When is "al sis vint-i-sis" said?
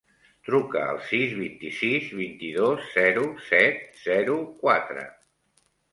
0.93-2.09